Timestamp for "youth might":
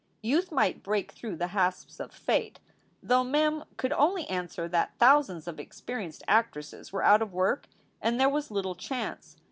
0.23-0.81